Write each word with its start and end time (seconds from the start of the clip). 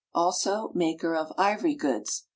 ALSO, 0.15 0.71
MAKER 0.73 1.13
OF 1.15 1.31
IVORY 1.37 1.75
GOODS. 1.75 2.23